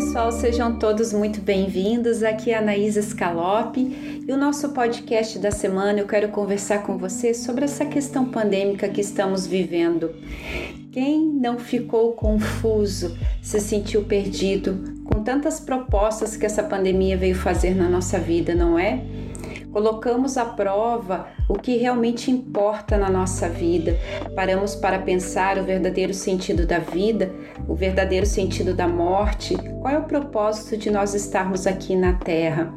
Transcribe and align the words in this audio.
pessoal, 0.00 0.32
sejam 0.32 0.78
todos 0.78 1.12
muito 1.12 1.42
bem-vindos. 1.42 2.22
Aqui 2.22 2.52
é 2.52 2.56
a 2.56 2.60
Anaísa 2.60 3.02
Scalope 3.02 4.24
e 4.26 4.32
o 4.32 4.36
nosso 4.36 4.70
podcast 4.70 5.38
da 5.38 5.50
semana 5.50 6.00
eu 6.00 6.06
quero 6.06 6.30
conversar 6.30 6.84
com 6.84 6.96
você 6.96 7.34
sobre 7.34 7.66
essa 7.66 7.84
questão 7.84 8.24
pandêmica 8.24 8.88
que 8.88 9.02
estamos 9.02 9.46
vivendo. 9.46 10.10
Quem 10.90 11.20
não 11.20 11.58
ficou 11.58 12.14
confuso, 12.14 13.14
se 13.42 13.60
sentiu 13.60 14.02
perdido 14.04 15.02
com 15.04 15.22
tantas 15.22 15.60
propostas 15.60 16.34
que 16.34 16.46
essa 16.46 16.62
pandemia 16.62 17.18
veio 17.18 17.34
fazer 17.34 17.74
na 17.74 17.86
nossa 17.86 18.18
vida, 18.18 18.54
não 18.54 18.78
é? 18.78 19.04
Colocamos 19.72 20.36
à 20.36 20.44
prova 20.44 21.28
o 21.48 21.54
que 21.54 21.76
realmente 21.76 22.30
importa 22.30 22.96
na 22.96 23.08
nossa 23.08 23.48
vida. 23.48 23.96
Paramos 24.34 24.74
para 24.74 24.98
pensar 24.98 25.58
o 25.58 25.64
verdadeiro 25.64 26.12
sentido 26.12 26.66
da 26.66 26.78
vida, 26.78 27.32
o 27.68 27.74
verdadeiro 27.74 28.26
sentido 28.26 28.74
da 28.74 28.88
morte. 28.88 29.56
Qual 29.80 29.94
é 29.94 29.98
o 29.98 30.04
propósito 30.04 30.76
de 30.76 30.90
nós 30.90 31.14
estarmos 31.14 31.66
aqui 31.66 31.94
na 31.94 32.14
Terra? 32.14 32.72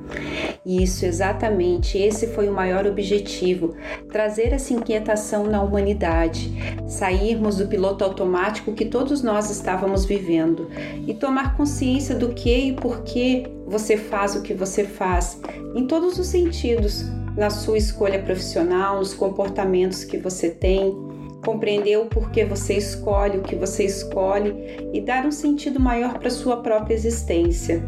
Isso, 0.66 1.06
exatamente, 1.06 1.98
esse 1.98 2.28
foi 2.28 2.48
o 2.48 2.54
maior 2.54 2.88
objetivo: 2.88 3.76
trazer 4.12 4.54
essa 4.54 4.74
inquietação 4.74 5.46
na 5.46 5.62
humanidade, 5.62 6.54
sairmos 6.88 7.58
do 7.58 7.68
piloto 7.68 8.04
automático 8.04 8.74
que 8.74 8.86
todos 8.86 9.22
nós 9.22 9.50
estávamos 9.50 10.06
vivendo 10.06 10.70
e 11.06 11.14
tomar 11.14 11.58
consciência 11.58 12.16
do 12.16 12.30
que 12.30 12.70
e 12.70 12.74
por 12.74 13.04
que 13.04 13.46
você 13.66 13.98
faz 13.98 14.36
o 14.36 14.42
que 14.42 14.54
você 14.54 14.84
faz, 14.84 15.40
em 15.76 15.88
todos 15.88 16.20
os 16.20 16.28
sentidos, 16.28 17.04
na 17.36 17.50
sua 17.50 17.78
escolha 17.78 18.22
profissional, 18.22 19.00
nos 19.00 19.14
comportamentos 19.14 20.04
que 20.04 20.18
você 20.18 20.50
tem, 20.50 20.94
compreender 21.44 21.98
o 21.98 22.06
porquê 22.06 22.46
você 22.46 22.76
escolhe 22.76 23.38
o 23.38 23.42
que 23.42 23.56
você 23.56 23.84
escolhe 23.84 24.54
e 24.94 25.02
dar 25.02 25.26
um 25.26 25.32
sentido 25.32 25.80
maior 25.80 26.18
para 26.20 26.30
sua 26.30 26.58
própria 26.58 26.94
existência. 26.94 27.84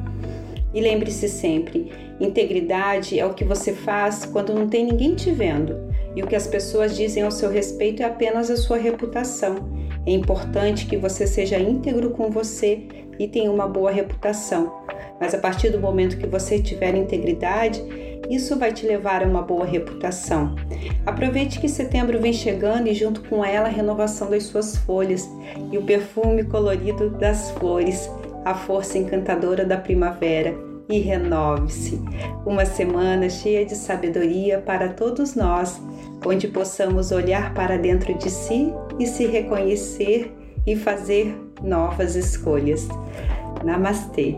E 0.74 0.82
lembre-se 0.82 1.30
sempre: 1.30 1.92
integridade 2.20 3.20
é 3.20 3.26
o 3.26 3.34
que 3.34 3.46
você 3.46 3.74
faz 3.74 4.26
quando 4.26 4.54
não 4.54 4.68
tem 4.68 4.86
ninguém 4.86 5.16
te 5.16 5.32
vendo, 5.32 5.76
e 6.16 6.22
o 6.22 6.28
que 6.28 6.36
as 6.36 6.48
pessoas 6.48 6.96
dizem 6.96 7.24
ao 7.24 7.32
seu 7.32 7.50
respeito 7.50 8.02
é 8.02 8.06
apenas 8.06 8.50
a 8.50 8.58
sua 8.58 8.78
reputação. 8.78 9.85
É 10.06 10.12
importante 10.12 10.86
que 10.86 10.98
você 10.98 11.26
seja 11.26 11.58
íntegro 11.58 12.12
com 12.12 12.30
você 12.30 12.84
e 13.18 13.28
tenha 13.28 13.52
uma 13.52 13.68
boa 13.68 13.92
reputação. 13.92 14.72
Mas 15.20 15.34
a 15.34 15.38
partir 15.38 15.70
do 15.70 15.80
momento 15.80 16.18
que 16.18 16.28
você 16.28 16.60
tiver 16.60 16.94
integridade, 16.96 17.84
isso 18.30 18.58
vai 18.58 18.72
te 18.72 18.86
levar 18.86 19.24
a 19.24 19.28
uma 19.28 19.42
boa 19.42 19.66
reputação. 19.66 20.56
Aproveite 21.06 21.60
que 21.60 21.70
setembro 21.70 22.20
vem 22.20 22.34
chegando 22.34 22.88
e 22.88 22.94
junto 22.94 23.22
com 23.24 23.44
ela 23.44 23.68
a 23.68 23.72
renovação 23.72 24.30
das 24.30 24.44
suas 24.44 24.76
folhas 24.78 25.28
e 25.72 25.78
o 25.78 25.84
perfume 25.84 26.44
colorido 26.44 27.10
das 27.10 27.52
flores, 27.52 28.10
a 28.44 28.54
força 28.54 28.98
encantadora 28.98 29.66
da 29.66 29.78
primavera. 29.78 30.54
E 30.88 31.00
renove-se. 31.00 32.00
Uma 32.46 32.64
semana 32.64 33.28
cheia 33.28 33.66
de 33.66 33.74
sabedoria 33.74 34.60
para 34.60 34.90
todos 34.90 35.34
nós, 35.34 35.82
onde 36.24 36.48
possamos 36.48 37.12
olhar 37.12 37.56
para 37.56 37.76
dentro 37.76 38.14
de 38.14 38.30
si 38.30 38.72
e 39.00 39.06
se 39.06 39.26
reconhecer 39.26 40.32
e 40.66 40.76
fazer 40.76 41.36
novas 41.62 42.16
escolhas. 42.16 42.88
Namastê! 43.64 44.38